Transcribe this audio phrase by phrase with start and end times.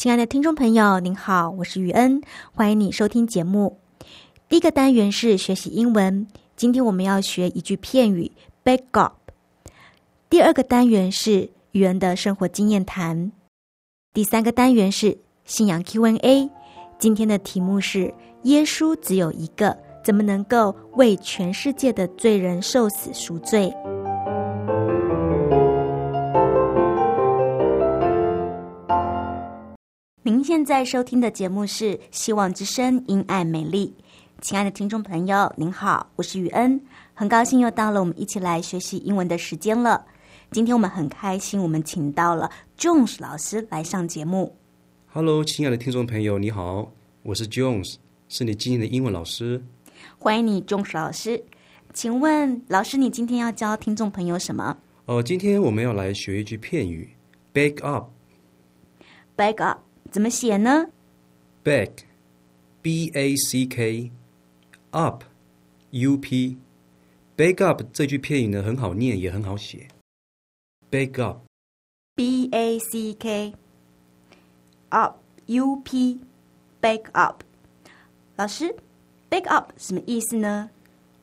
[0.00, 2.22] 亲爱的听众朋友，您好，我是雨恩，
[2.54, 3.78] 欢迎你收听节目。
[4.48, 6.26] 第一个单元是学习英文，
[6.56, 8.32] 今天我们要学一句片语
[8.64, 9.12] “back up”。
[10.30, 13.30] 第二个单元是雨恩的生活经验谈。
[14.14, 16.48] 第三个单元是信仰 Q&A。
[16.98, 18.14] 今天的题目是：
[18.44, 23.70] 耶稣只有一个，怎么能够为全世界的罪人受死赎罪？
[30.30, 33.92] 您现在收听的节目是《希望之声·因爱美丽》。
[34.40, 36.80] 亲爱的听众朋友，您好，我是雨恩，
[37.14, 40.06] 很高兴又到了我们一起来学习英文的时间了。
[40.52, 44.56] 今天我们很开心，我们请到了 Jones 老师来上节目。
[45.08, 46.92] Hello，亲爱的听众朋友，你好，
[47.24, 47.96] 我是 Jones，
[48.28, 49.60] 是你今天的英文老师。
[50.16, 51.42] 欢迎你，Jones 老师。
[51.92, 54.76] 请问老师，你今天要教听众朋友什么？
[55.06, 57.16] 哦，今天我们要来学一句片语
[57.52, 58.10] ，back up。
[59.36, 59.80] back up。
[60.10, 60.88] 怎么写呢
[61.62, 64.16] ？Back，B A C K，up，U
[66.16, 69.86] P，back up 这句片语呢很好念，也很好写。
[70.90, 73.14] Back up，B A C
[74.88, 77.44] K，up，U P，back up。
[78.34, 78.74] 老师
[79.30, 80.68] ，back up 什么意思呢？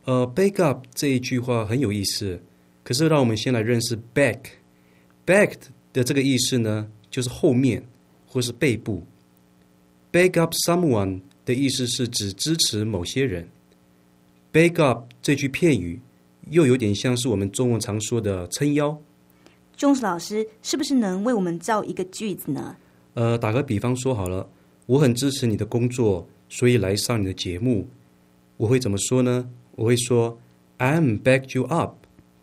[0.06, 2.42] 呃，back up 这一句话很有意思，
[2.84, 4.40] 可是让我们先来认识 back。
[5.26, 5.56] back
[5.92, 7.86] 的这个意思呢，就是后面。
[8.38, 9.02] 或是背部
[10.12, 13.50] ，back up someone 的意思是指支持某些人。
[14.54, 16.00] back up 这句片语
[16.52, 18.96] 又有点像是我们中文常说的撑腰。
[19.76, 22.76] Jones 老师是不是能为我们造一个句子呢？
[23.16, 24.48] 呃，打个比方说好了，
[24.86, 27.88] 我很支持你的工作，所以来上你的节目。
[28.58, 29.50] 我会怎么说呢？
[29.72, 30.38] 我会说
[30.78, 31.96] ，I'm back you up，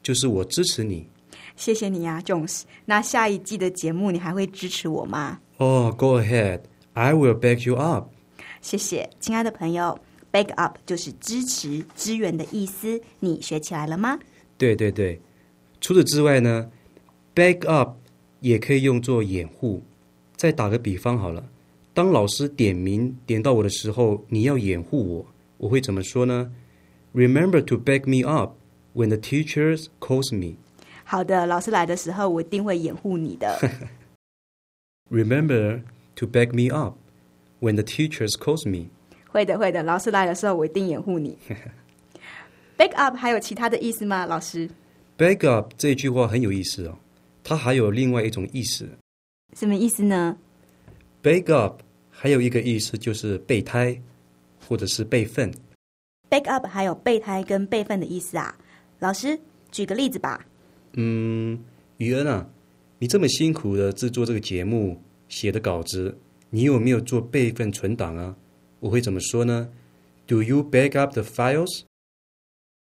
[0.02, 1.06] 就是我支持你。
[1.54, 2.62] 谢谢你呀，Jones。
[2.84, 5.38] 那下一季的节目你还会支持我吗？
[5.58, 6.60] 哦，Go ahead,
[6.94, 8.08] I will back you up。
[8.60, 9.98] 谢谢，亲爱的朋友
[10.32, 13.00] ，back up 就是支持、支援的意思。
[13.20, 14.18] 你学起来了吗？
[14.58, 15.20] 对对对。
[15.80, 16.70] 除此之外呢
[17.34, 17.96] ，back up
[18.40, 19.82] 也可以用作掩护。
[20.34, 21.48] 再打个比方好了，
[21.92, 25.26] 当老师点名点到我的时候，你要掩护我，
[25.58, 26.50] 我会怎么说呢
[27.14, 28.56] ？Remember to back me up
[28.94, 30.56] when the teachers calls me。
[31.04, 33.56] 好的，老师来的时候，我一定会掩护你的。
[35.10, 35.82] Remember
[36.16, 36.96] to back me up
[37.60, 38.88] when the teachers calls me。
[39.28, 39.82] 会的，会的。
[39.82, 41.36] 老师来的时候，我一定掩护你。
[42.78, 44.26] Back up 还有其他的意思吗？
[44.26, 44.68] 老师
[45.18, 46.98] ？Back up 这句话很有意思哦，
[47.42, 48.88] 它还有另外一种意思。
[49.54, 50.36] 什么意思呢
[51.22, 54.00] ？Back up 还有一个意思就是备胎，
[54.66, 55.52] 或者是备份。
[56.30, 58.56] Back up 还有备胎跟备份的意思啊？
[58.98, 59.38] 老师
[59.70, 60.44] 举个例子吧。
[60.94, 61.62] 嗯，
[61.98, 62.46] 雨恩啊。
[63.04, 64.98] 你这么辛苦的制作这个节目，
[65.28, 66.16] 写的稿子，
[66.48, 68.34] 你有没有做备份存档啊？
[68.80, 69.68] 我会怎么说呢
[70.26, 71.82] ？Do you back up the files?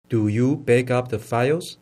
[0.07, 1.73] Do you back up the files?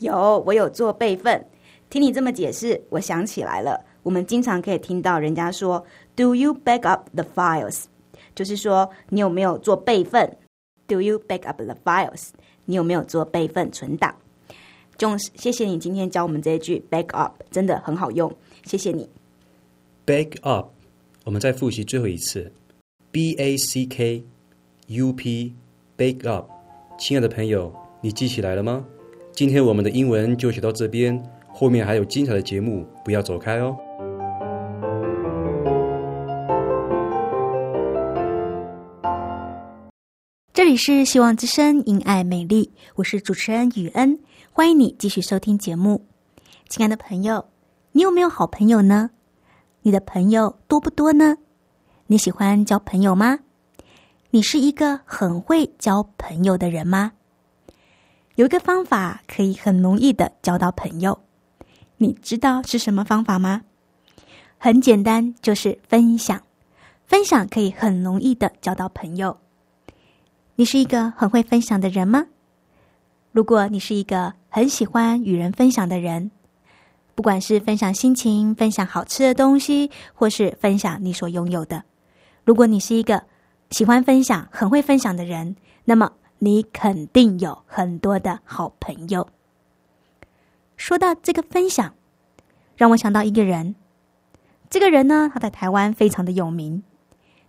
[0.00, 1.46] 有，我有做备份。
[1.88, 3.80] 听你这么解释，我想起来了。
[4.02, 5.86] 我们经常可以听到人家说
[6.16, 7.84] ，Do you back up the files？
[8.34, 10.36] 就是说你有没有做备份
[10.88, 12.30] ？Do you back up the files？
[12.64, 14.16] 你有没有做备份存档
[14.98, 18.30] ？Jones，谢谢你今天教我们这一句 “back up”，真的很好用，
[18.64, 19.08] 谢谢你。
[20.04, 20.70] Back up，
[21.24, 22.52] 我们再复习最后一次
[23.12, 24.24] ，B A C K
[24.88, 26.50] U P，back up。
[26.98, 28.84] 亲爱的朋友，你记起来了吗？
[29.32, 33.76] 今天我们的英文就学到这边，后面还有精彩的节目，不要走开哦。
[40.52, 44.18] 这里是希望之声，因爱美丽，我是主持人雨恩，
[44.58, 46.04] 欢迎你继续收听节目。
[46.68, 47.48] 亲爱的朋友，
[47.92, 49.10] 你有没有好朋友呢？
[49.82, 51.36] 你的朋友多不多呢？
[52.08, 53.38] 你喜欢交朋友吗？
[54.30, 57.12] 你是一个很会交朋友的人吗？
[58.34, 61.20] 有一个方法可以很容易的交到朋友，
[61.98, 63.62] 你知道是什么方法吗？
[64.58, 66.42] 很简单，就是分享。
[67.06, 69.38] 分享可以很容易的交到朋友。
[70.56, 72.26] 你是一个很会分享的人吗？
[73.30, 76.30] 如果你是一个很喜欢与人分享的人，
[77.14, 81.84] 不管是分享心情、分享好吃的东西，或是分享你所拥有的，
[82.44, 83.22] 如果你是一个
[83.70, 85.54] 喜欢分享、很会分享的人，
[85.84, 89.28] 那么你肯定有很多的好朋友。
[90.76, 91.92] 说到这个分享，
[92.76, 93.74] 让我想到一个人。
[94.70, 96.82] 这个人呢，他在台湾非常的有名。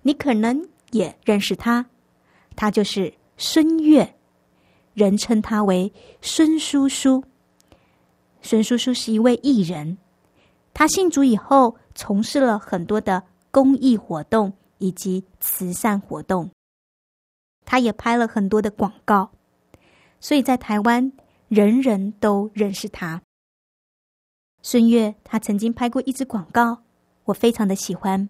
[0.02, 1.86] 你可能也认识他，
[2.56, 4.16] 他就是孙悦，
[5.00, 7.24] 人称他为孙叔叔。
[8.42, 9.98] 孙叔叔是一位艺人，
[10.74, 16.52] 他信主以后，从事了很多的公益活动以及慈善活动。
[17.66, 19.32] 他也拍了很多的广告，
[20.20, 21.14] 所以在台湾
[21.48, 23.22] 人人都认识他。
[24.62, 26.82] 孙悦他曾经拍过一支广告，
[27.24, 28.28] 我非常的喜欢。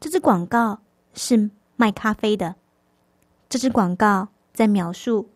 [0.00, 0.80] 这支广告
[1.14, 2.56] 是卖咖啡的。
[3.48, 5.30] 这支广告在描述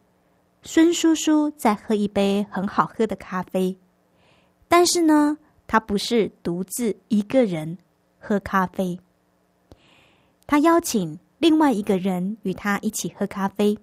[0.62, 3.78] 孙叔叔在喝一杯很好喝的咖啡，
[4.68, 7.78] 但是呢，他不是独自一个人
[8.18, 9.00] 喝咖啡，
[10.46, 13.78] 他邀请另外一个人与他一起喝咖啡。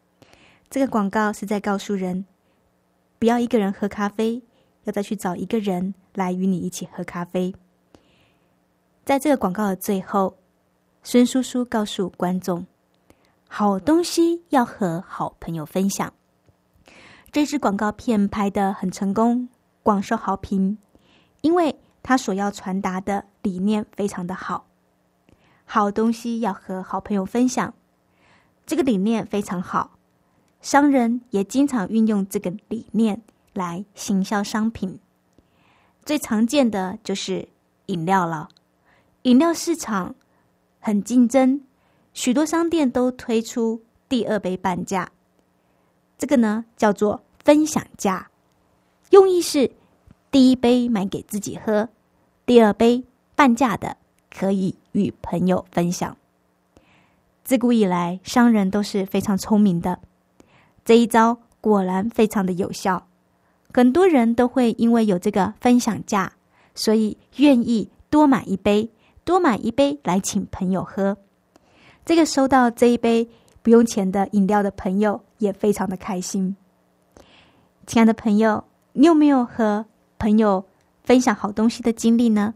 [0.69, 2.25] 这个广告是在告诉人，
[3.17, 4.41] 不要一个人喝咖啡，
[4.83, 7.53] 要再去找一个人来与你一起喝咖啡。
[9.03, 10.37] 在这个广告的最后。
[11.03, 12.67] 孙叔叔告诉观众
[13.47, 16.11] ：“好东西要和好朋友分享。”
[17.31, 19.49] 这支广告片拍的很成功，
[19.83, 20.77] 广受好评，
[21.41, 24.65] 因为他所要传达的理念非常的好。
[25.65, 27.73] 好东西要和好朋友分享，
[28.65, 29.97] 这个理念非常好。
[30.61, 33.21] 商人也经常运用这个理念
[33.53, 34.99] 来行销商品，
[36.05, 37.49] 最常见的就是
[37.87, 38.49] 饮料了。
[39.23, 40.15] 饮料市场。
[40.79, 41.59] 很竞争，
[42.13, 45.11] 许多商店都推出第二杯半价。
[46.17, 48.29] 这个呢叫做分享价，
[49.11, 49.69] 用意是
[50.31, 51.87] 第一杯买给自己喝，
[52.45, 53.03] 第二杯
[53.35, 53.95] 半价的
[54.29, 56.15] 可以与朋友分享。
[57.43, 59.99] 自古以来，商人都是非常聪明的，
[60.83, 63.07] 这一招果然非常的有效。
[63.73, 66.33] 很多人都会因为有这个分享价，
[66.73, 68.89] 所以愿意多买一杯。
[69.23, 71.17] 多买一杯来请朋友喝，
[72.05, 73.29] 这个收到这一杯
[73.61, 76.55] 不用钱的饮料的朋友也非常的开心。
[77.85, 78.63] 亲爱的朋友，
[78.93, 79.85] 你有没有和
[80.19, 80.65] 朋友
[81.03, 82.53] 分享好东西的经历呢？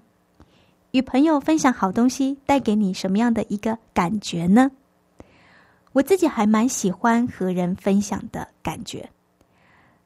[0.91, 4.69] 与朋友分享好东西带给你什么样的一个感觉呢？
[5.93, 9.09] 我自己还蛮喜欢和人分享的感觉。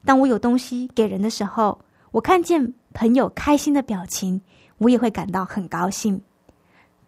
[0.04, 1.76] 当我有东西给人的时候，
[2.12, 4.40] 我看见朋友开心的表情，
[4.78, 6.20] 我也会感到很高兴。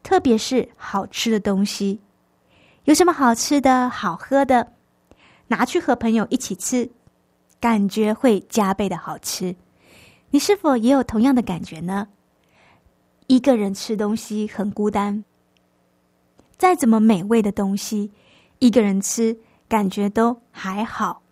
[0.02, 2.00] 特别是好吃的东西，
[2.84, 4.72] 有什么好吃的好喝的，
[5.48, 6.88] 拿去和朋友一起吃，
[7.58, 9.56] 感觉会加倍的好吃。
[10.30, 12.08] 你是否也有同样的感觉呢？
[13.26, 15.24] 一个人吃东西很孤单，
[16.56, 18.12] 再怎么美味的东西，
[18.58, 19.38] 一个人吃
[19.68, 21.22] 感觉都还好。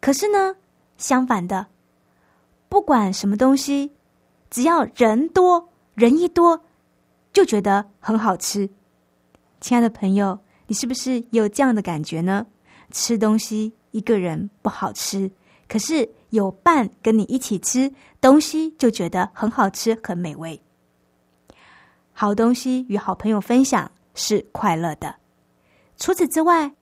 [0.00, 0.54] 可是呢，
[0.96, 1.66] 相反的，
[2.68, 3.90] 不管什么东西，
[4.48, 6.62] 只要人多人一多。
[7.30, 8.68] 就觉得很好吃，
[9.60, 12.46] 亲爱的朋友，你是不是有这样的感觉呢？
[12.90, 15.30] 吃东西一个人不好吃，
[15.68, 20.60] 可是有伴跟你一起吃东西，就觉得很好吃、很美味。
[22.12, 25.14] 好东西与好朋友分享是快乐的。
[25.96, 26.72] 除此之外，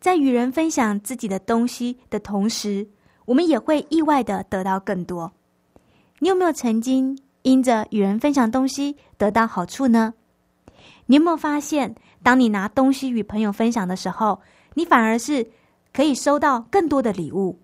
[0.00, 2.88] 在与人分享自己的东西的同时，
[3.24, 5.32] 我们也会意外的得到更多。
[6.18, 7.18] 你有没有曾经？
[7.42, 10.14] 因着与人分享东西得到好处呢？
[11.06, 11.92] 你有没有发现，
[12.22, 14.40] 当你拿东西与朋友分享的时候，
[14.74, 15.50] 你反而是
[15.92, 17.58] 可以收到更多的礼物？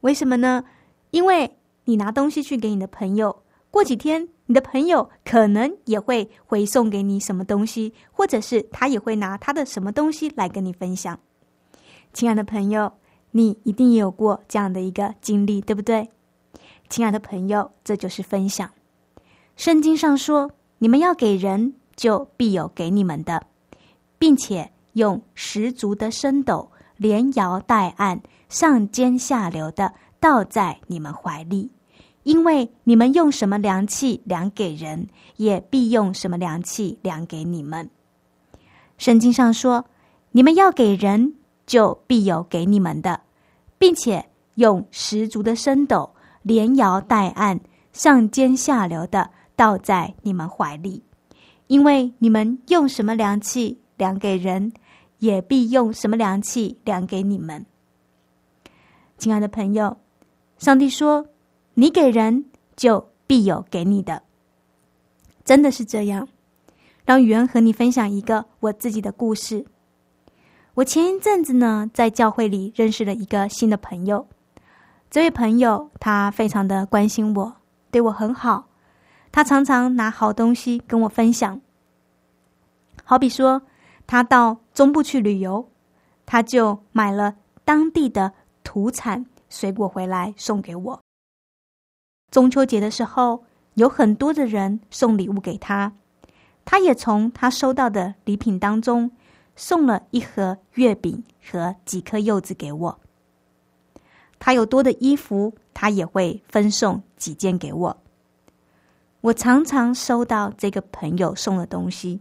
[0.00, 0.64] 为什么呢？
[1.10, 11.18] 因为你拿东西去给你的朋友，过几天你的朋友可能也会回送给你什么东西，或者是他也会拿他的什么东西来跟你分享。
[12.12, 12.92] 亲爱的朋友，
[13.30, 16.08] 你一定也有过这样的一个经历，对不对？
[16.88, 18.70] 亲爱的朋友，这就是分享。
[19.56, 23.46] 圣经上说：“你们要给人，就必有给你们的，
[24.18, 31.70] 并且用十足的升斗，连摇带按，上尖下流的倒在你们怀里。
[32.22, 37.90] 因为你们用什么量器量给人，也必用什么量器量给你们。
[38.96, 39.84] 圣经上说
[40.30, 41.34] ：“你们要给人，
[41.66, 43.22] 就必有给你们的，
[43.76, 47.58] 并且用十足的升斗，连摇带按，
[47.92, 51.02] 上尖下流的倒在你们怀里。
[51.66, 54.72] 因为你们用什么量器量给人，
[55.18, 57.64] 也必用什么量器量给你们。”
[59.18, 59.96] 亲爱的朋友，
[60.58, 61.26] 上帝说。
[61.74, 62.44] 你给人，
[62.76, 64.22] 就必有给你的，
[65.42, 66.28] 真的是这样。
[67.06, 69.64] 让雨恩和你分享一个我自己的故事。
[70.74, 74.28] 我前一阵子呢，在教会里认识了一个新的朋友。
[75.10, 77.54] 这位朋友他非常的关心我，
[77.90, 78.66] 对我很好。
[79.32, 81.58] 他常常拿好东西跟我分享。
[83.02, 83.62] 好比说，
[84.06, 85.68] 他到中部去旅游，
[86.26, 88.32] 他就买了当地的
[88.62, 91.00] 土产水果回来送给我。
[92.30, 93.44] 中秋节的时候，
[93.74, 95.92] 有很多的人送礼物给他，
[96.64, 99.10] 他也从他收到的礼品当中
[99.56, 102.98] 送了一盒月饼和几颗柚子给我。
[104.38, 107.96] 他有多的衣服，他也会分送几件给我。
[109.20, 112.20] 我常常收到这个朋友送的东西，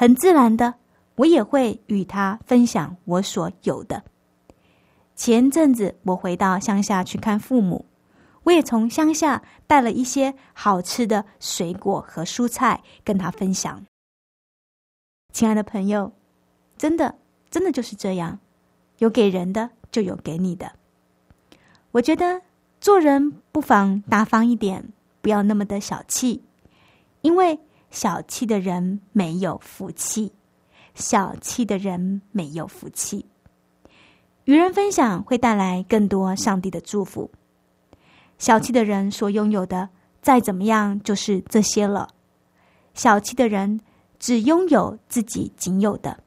[0.00, 0.72] 很自然的，
[1.16, 4.02] 我也会与他分享我所有的。
[5.14, 7.84] 前阵子我回到乡下去看父母。
[8.44, 13.84] 我也从乡下带了一些好吃的水果和蔬菜跟他分享。
[15.34, 16.10] 亲爱的朋友，
[16.78, 17.16] 真的，
[17.50, 18.38] 真的就是这样，
[19.00, 20.72] 有给人的就有给你的。
[21.90, 22.40] 我觉得
[22.80, 24.82] 做人不妨大方一点，
[25.20, 26.42] 不要那么的小气，
[27.20, 27.60] 因为
[27.90, 30.32] 小气的人没有福气，
[30.94, 33.26] 小气的人没有福气。
[34.44, 37.30] 与人分享会带来更多上帝的祝福。
[38.38, 39.90] 小气的人所拥有的，
[40.22, 42.08] 再怎么样就是这些了。
[42.94, 43.80] 小气的人
[44.18, 46.22] 只拥有自己仅有的，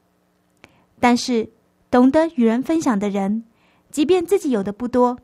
[1.00, 1.50] 但是
[1.89, 3.43] 懂得与人分享的人，
[3.89, 5.17] 即便自己有的不多，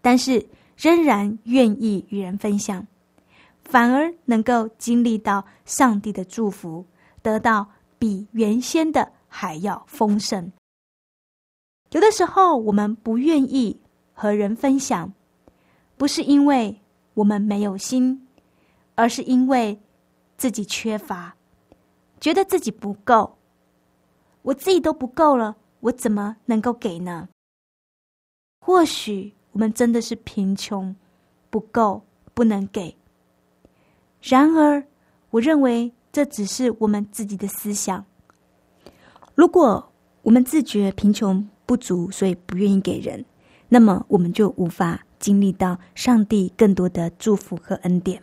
[0.00, 2.86] 但是仍然愿意与人分享，
[3.68, 6.86] 反而能够经历到上帝的祝福，
[7.20, 7.66] 得到
[7.98, 10.52] 比原先的还要丰盛。
[11.90, 13.80] 有的时候，我们不愿意
[14.12, 15.12] 和人分享。
[15.96, 16.80] 不是因为
[17.14, 18.26] 我们没有心，
[18.94, 19.80] 而是因为
[20.36, 21.34] 自己缺乏，
[22.20, 23.36] 觉得自己不够。
[24.42, 27.28] 我自己都不够了，我怎么能够给呢？
[28.60, 30.94] 或许我们真的是贫穷，
[31.50, 32.04] 不够，
[32.34, 32.96] 不能给。
[34.22, 34.84] 然而，
[35.30, 38.04] 我认为这只是我们自己的思想。
[39.34, 39.92] 如果
[40.22, 43.24] 我们自觉贫穷不足，所以不愿意给人，
[43.68, 45.02] 那么我们就无法。
[45.18, 48.22] 经历到上帝更多的祝福和恩典，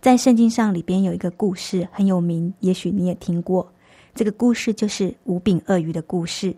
[0.00, 3.72] 在圣经上里边有一个故事很有名，也许你也听过。
[4.12, 6.54] 这个故事就是五饼鳄鱼的故事。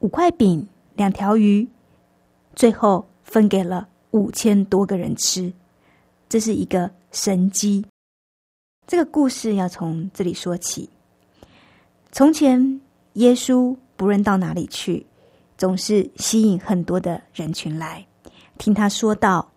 [0.00, 0.66] 五块饼，
[0.96, 1.68] 两条鱼，
[2.56, 5.52] 最后分给了五千多个人吃，
[6.32, 7.84] 这是一个神机。
[8.86, 10.88] 这个故事要从这里说起。
[12.10, 12.80] 从前，
[13.12, 15.04] 耶稣不论到哪里去。
[15.58, 18.04] 总是吸引很多的人群来
[18.56, 19.52] 听他说道，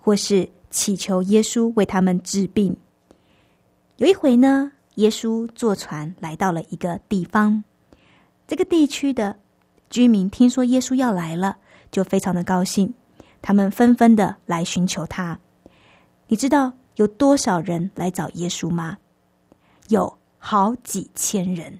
[0.00, 2.76] 或是祈求耶稣为他们治病。
[3.98, 7.62] 有一回呢，耶稣坐船来到了一个地方，
[8.48, 9.38] 这个地区的
[9.90, 11.56] 居民听说耶稣要来了，
[11.92, 12.92] 就非常的高兴，
[13.40, 15.38] 他们纷纷的来寻求他。
[16.28, 18.98] 你知道有多少人来找耶稣吗？
[19.88, 21.78] 有好几千人。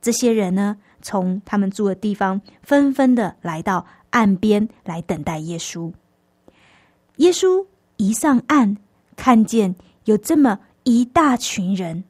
[0.00, 0.76] 这些人呢？
[1.00, 5.92] 从他们住的地方纷纷的来到岸边来等待耶稣。
[7.16, 7.64] 耶稣
[7.96, 8.76] 一上岸，
[9.14, 12.02] 看见有这么一大群人，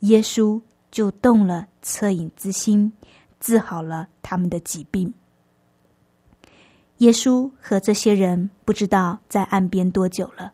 [0.00, 2.92] 耶稣就动了恻隐之心，
[3.38, 5.14] 治好了他们的疾病。
[6.98, 10.52] 耶稣和这些人不知道在岸边多久了，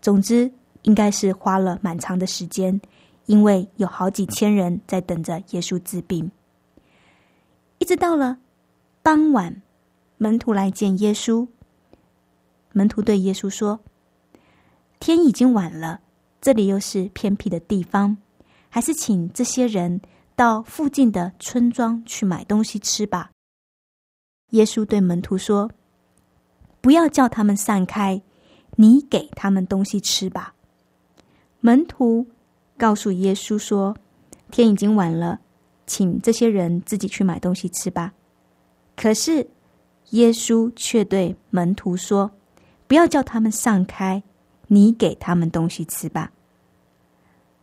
[0.00, 0.50] 总之
[0.82, 2.80] 应该是花了蛮长的时间，
[3.26, 6.30] 因为有好几千人在等着耶稣治病。
[7.78, 8.38] 一直到了
[9.02, 9.62] 傍晚，
[10.16, 11.46] 门徒来见耶稣。
[12.72, 13.80] 门徒对耶稣说
[15.00, 16.00] ：“天已经晚了，
[16.40, 18.16] 这里又是偏僻的地方，
[18.68, 20.00] 还是请这些人
[20.34, 23.30] 到附近的村庄去买东西吃吧。”
[24.50, 25.70] 耶稣对门徒说
[26.80, 28.22] ：“不要叫他们散开，
[28.76, 30.54] 你给他们东西吃吧。”
[31.60, 32.26] 门徒
[32.78, 33.96] 告诉耶稣说
[34.52, 35.40] ：“天已经晚了，
[35.86, 38.14] 请这些人自己去买东西吃吧。
[38.94, 39.48] 可是
[40.10, 42.30] 耶稣却对门徒说
[42.86, 44.22] ：“不要叫他们散开，
[44.68, 46.32] 你给他们东西吃吧。”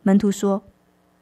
[0.03, 0.61] 门徒说：“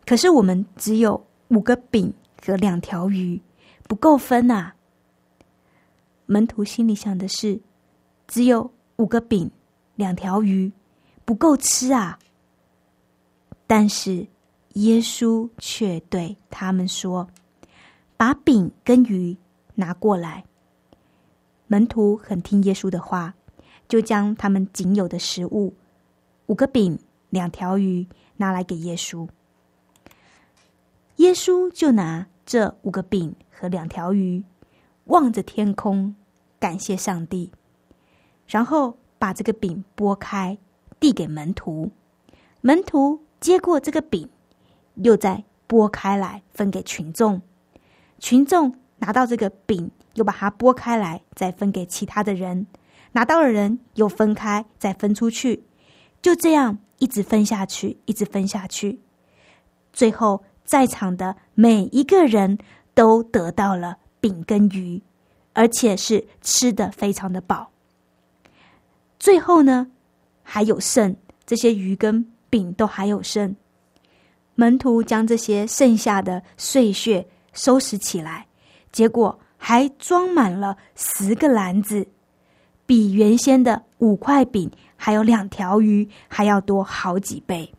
[0.08, 2.12] 可是我们只有五个饼
[2.44, 3.40] 和两条鱼，
[3.84, 4.74] 不够分啊。”
[6.26, 7.60] 门徒心里想的是
[8.28, 9.52] ：“只有五个饼，
[10.02, 10.72] 两条鱼，
[11.24, 12.18] 不够吃啊。”
[13.68, 14.28] 但是
[14.74, 17.28] 耶稣却对他们说
[18.18, 19.38] ：“把饼跟鱼
[19.76, 20.44] 拿过来。”
[21.68, 23.34] 门徒很听耶稣的话，
[23.88, 25.74] 就将他们仅有的食物——
[26.48, 26.98] 五个饼、
[27.30, 28.06] 两条鱼——
[28.38, 29.28] 拿来给耶稣。
[31.18, 34.44] 耶稣就拿这五个饼和两条鱼，
[35.06, 36.16] 望着天空。
[36.60, 37.52] 感谢上帝，
[38.46, 40.58] 然后把这个饼拨开，
[41.00, 41.92] 递给门徒。
[42.62, 44.28] 门徒接过这个饼，
[44.96, 47.40] 又再拨开来分给群众。
[48.18, 52.66] 群众拿到这个饼，又把它拨开来，再分给其他的人。
[53.12, 55.66] 拿到的人又分开，再分出去。
[56.20, 59.02] 就这样一直分下去，一直分下去。
[59.94, 62.58] 最后，在场的每一个人
[62.96, 65.04] 都得到了饼跟鱼。
[65.54, 67.71] 而且是吃的非常的饱，
[69.22, 69.86] 最后呢
[70.42, 73.56] 还有剩，这些鱼跟饼都还有剩。
[74.56, 78.48] 门徒将这些剩下的碎屑收拾起来，
[78.92, 82.08] 结果还装满了十个篮子，
[82.88, 87.72] 比原先的五块饼还有两条鱼还要多好几倍。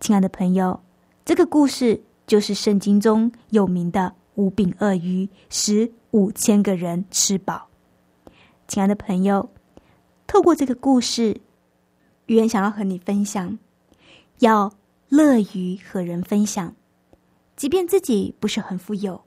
[0.00, 0.80] 亲爱的朋友，
[1.26, 5.92] 这个故事就是圣经中有名的五饼鳄鱼使。
[6.12, 7.68] 五千个人吃饱，
[8.66, 9.50] 亲爱的朋友，
[10.26, 11.40] 透过这个故事，
[12.26, 13.58] 语言想要和你分享，
[14.40, 14.72] 要
[15.08, 16.74] 乐于和人分享，
[17.56, 19.22] 即便自己不是很富有，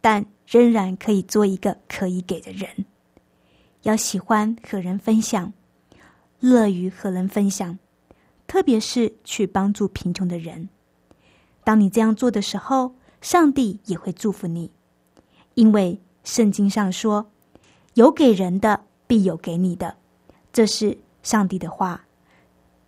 [0.00, 2.86] 但仍然可以做一个可以给的人。
[3.82, 5.52] 要喜欢和人分享，
[6.40, 7.78] 乐于和人分享，
[8.46, 10.68] 特别是去帮助贫穷的人。
[11.64, 14.70] 当你这样做的时候，上帝也会祝福你，
[15.54, 16.00] 因为。
[16.28, 17.30] 圣经上说
[17.94, 19.96] ：“有给人的，必有给你的。”
[20.56, 22.00] 这是上帝的话。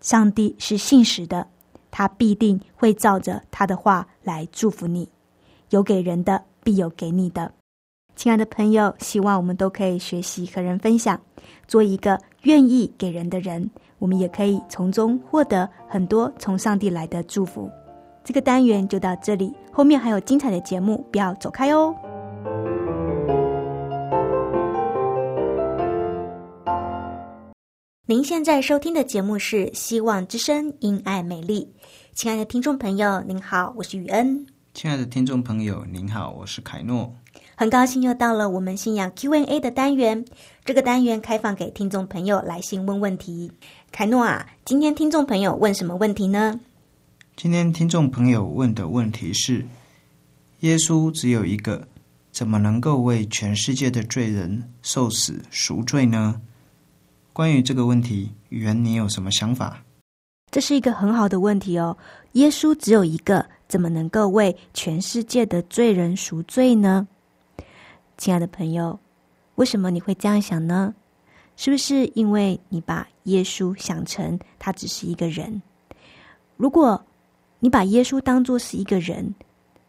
[0.01, 1.47] 上帝是信实的，
[1.91, 5.07] 他必定会照着他的话来祝福你。
[5.69, 7.53] 有给人的，必有给你的。
[8.17, 11.21] 亲爱的朋友，希望我们都可以学习和人分享，
[11.67, 13.71] 做一个愿意给人的人。
[13.99, 17.71] 我们也可以从中获得很多从上帝来的祝福。
[18.25, 21.95] 这个单元就到这里，后面还有精彩的节目，不要走开哦。
[28.11, 31.71] 您现在收听的节目是《希望之声·因爱美丽》。
[32.15, 34.47] 亲爱的听众朋友，您好，我是雨恩。
[34.73, 37.15] 亲爱的听众朋友，您好，我是凯诺。
[37.55, 40.25] 很高兴又到了我们信仰 Q&A 的单元。
[40.65, 43.53] 这个单元开放给听众朋友来信问问题。
[43.93, 46.59] 凯诺啊，今天听众朋友问什么问题呢？
[47.37, 49.67] 今天听众朋友问的问题是：
[50.61, 51.87] 耶稣只有一个，
[52.33, 56.41] 怎么能够为全世界的罪人受死赎罪呢？
[57.39, 59.81] 关于这个问题，语言你有什么想法？
[60.51, 61.97] 这是一个很好的问题哦。
[62.33, 67.07] 耶稣只有一个，怎么能够为全世界的罪人赎罪呢？
[68.17, 68.99] 亲爱的朋友，
[69.55, 70.93] 为什么你会这样想呢？
[71.55, 75.63] 是不是因为你把耶稣想成他只是一个人？
[76.57, 77.01] 如果
[77.61, 79.33] 你把耶稣当作是一个人，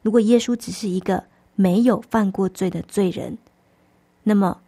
[0.03, 1.23] 如果耶稣只是一个
[1.55, 3.35] 没有犯过罪的罪人，
[4.21, 4.61] 那么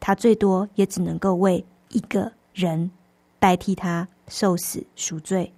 [0.00, 1.62] 他最多也只能够为。
[1.94, 2.90] 一个人
[3.38, 5.52] 代替他受死赎罪，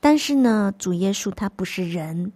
[0.00, 2.30] 但是呢，主耶稣他不是人，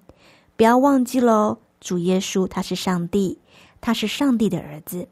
[0.56, 1.58] 不要忘记喽。
[1.80, 3.38] 主耶稣他是上帝，
[3.80, 5.06] 他是上帝的儿子，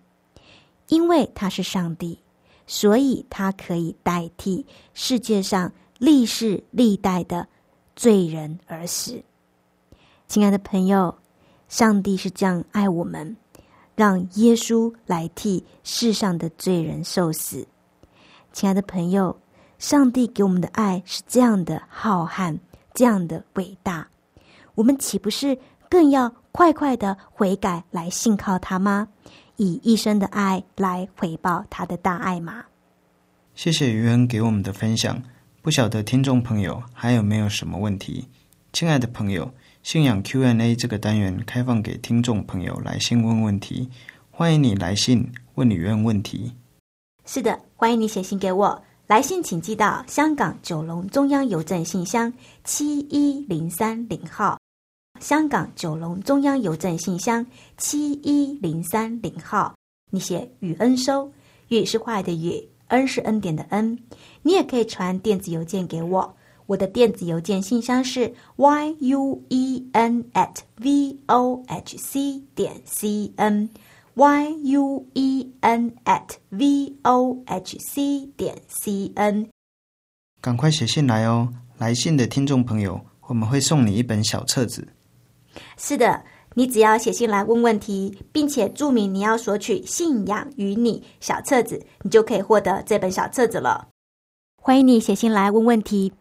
[0.89, 2.19] 因为他是上帝，
[2.67, 7.47] 所以他可以代替世界上历世历代的
[7.95, 9.23] 罪人而死。
[10.29, 11.19] 亲爱的朋友，
[11.69, 13.37] 上帝是这样爱我们。
[14.01, 17.69] 让耶稣来替世上的罪人受死，
[18.51, 19.39] 亲爱的朋友，
[19.79, 22.59] 上帝给我们的爱是这样的浩瀚，
[22.95, 24.09] 这样的伟大，
[24.75, 25.59] 我们岂不是
[25.91, 29.07] 更要快快的悔改来信靠他吗？
[29.57, 32.65] 以一生的爱来回报他的大爱吗？
[33.55, 35.23] 谢谢余恩给我们的分享。
[35.61, 38.27] 不晓得听众朋友还有没有什么问题？
[38.73, 39.53] 亲爱的朋友。
[39.83, 43.89] 信仰 Q&A 这个单元开放给听众朋友来信问问题，
[44.31, 46.53] 欢迎你来信问你问问题。
[47.25, 48.83] 是的，欢迎你写信给我。
[49.07, 54.59] 来信请寄到香港九龙中央邮政信箱七一零三零号。
[55.19, 57.45] 香港九龙中央邮政信箱
[57.79, 59.75] 七一零三零号。
[60.11, 61.33] 你写雨恩收，
[61.69, 63.99] 雨是坏的雨，恩是恩典的恩。
[64.43, 66.37] 你也可以传电子邮件给我。
[66.71, 73.69] 我的电子邮件信箱是 y u e n at v o h c 点 c n
[74.15, 79.49] y u e n at v o h c 点 c n。
[80.41, 81.49] 赶快写信来哦！
[81.79, 84.87] 来信的听众朋友，我们会送你一本小册子。
[85.77, 86.23] 是的，
[86.55, 93.89] 你只要写信来问问题，并且注明你要索取《信仰与你》小册子，你就可以获得这本小册子了。
[94.63, 96.13] 欢迎你写信来问问题。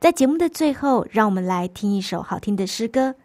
[0.00, 3.16] 在节目的最后，让我们来听一首好听的诗歌。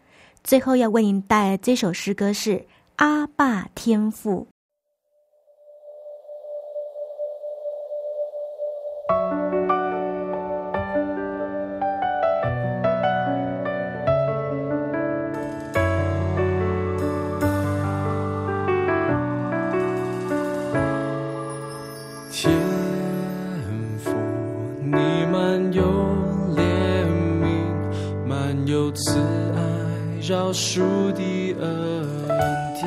[0.44, 2.50] 最后要为您带来这首诗歌是
[2.96, 4.46] 《阿爸天赋》。
[30.52, 30.80] 树
[31.12, 32.06] 的恩
[32.74, 32.84] 典，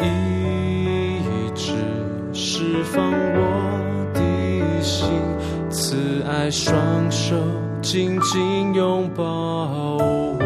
[0.00, 1.72] 一直
[2.32, 3.40] 释放我
[4.14, 4.20] 的
[4.82, 5.06] 心，
[5.70, 6.74] 慈爱双
[7.10, 7.36] 手
[7.80, 10.40] 紧紧拥抱我。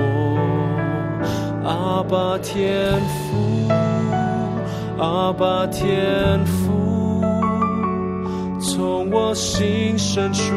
[1.64, 3.68] 阿爸天父，
[4.98, 7.22] 阿爸天父，
[8.60, 10.54] 从我心深处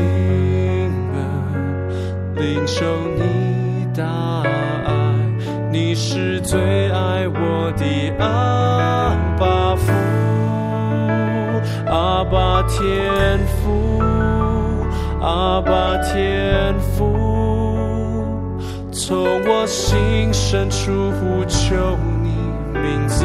[0.00, 1.20] 开心门，
[2.36, 2.84] 领受
[3.16, 4.02] 你大
[4.86, 4.92] 爱，
[5.70, 6.58] 你是最
[6.90, 7.84] 爱我的
[8.18, 9.92] 阿爸父，
[11.86, 14.00] 阿爸天父，
[15.20, 18.24] 阿爸天父，
[18.92, 21.76] 从我心深处呼求
[22.22, 22.30] 你
[22.72, 23.24] 名字，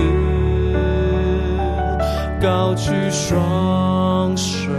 [2.42, 4.70] 高举双手。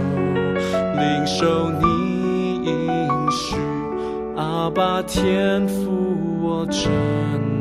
[1.27, 3.57] 受你应许，
[4.37, 6.89] 阿爸天父，我真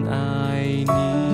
[0.08, 1.25] 爱你。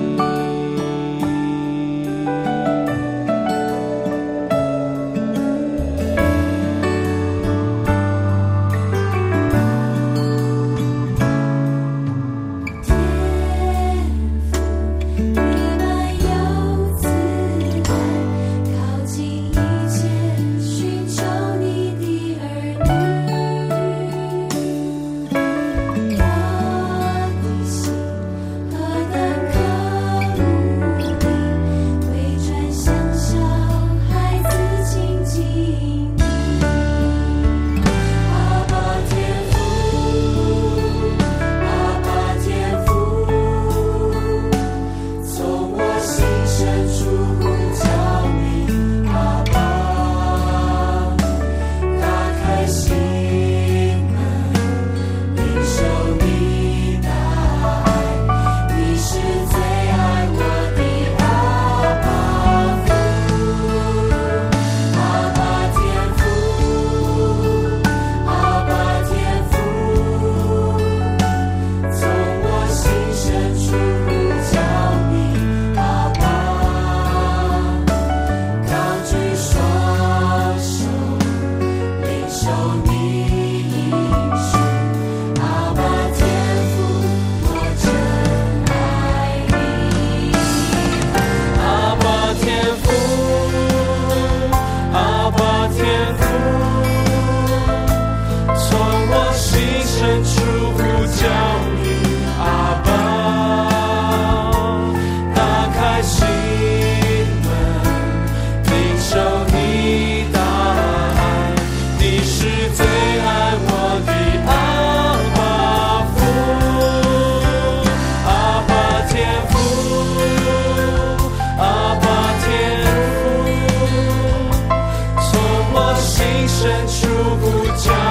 [126.63, 127.07] 深处
[127.41, 128.02] 不见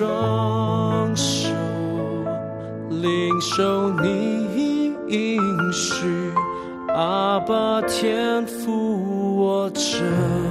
[0.00, 1.50] 双手，
[2.88, 5.38] 领受你应
[5.74, 6.06] 许，
[6.88, 10.49] 阿爸天父，我真。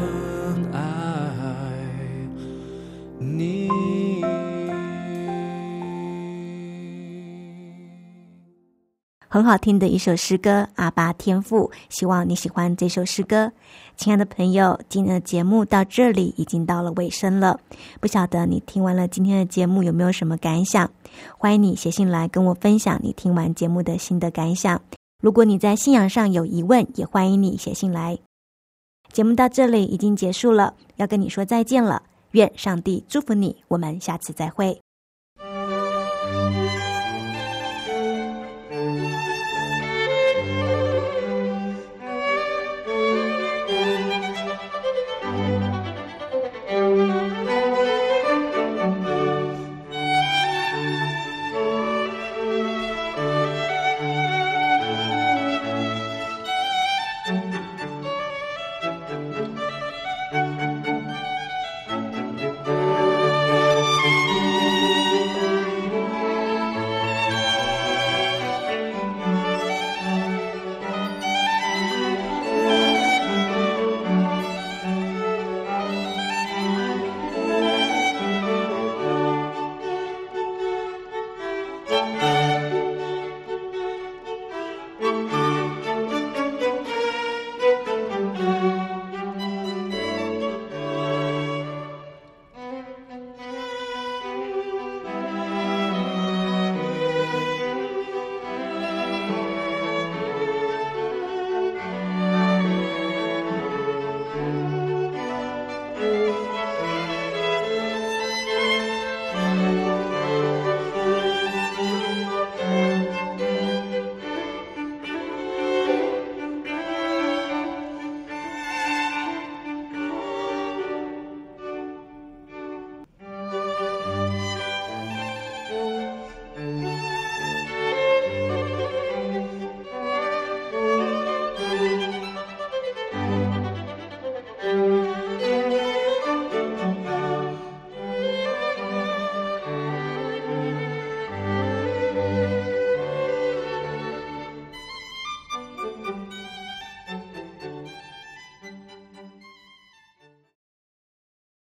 [9.39, 13.49] 很好听的一首诗歌《阿巴天赋》，希望你喜欢这首诗歌。
[13.95, 17.57] 亲爱的朋友，今天的节目到这里已经到了尾声了，
[18.01, 20.91] 不晓得你听完了今天的节目有没有什么感想？
[21.37, 24.81] 欢迎你写信来跟我分享你听完节目的心得感想。
[25.23, 28.19] 如果你在信仰上有疑问，也欢迎你写信来。
[29.13, 32.03] 节目到这里已经结束了，要跟你说再见了。
[32.31, 34.81] 愿上帝祝福你，我们下次再会。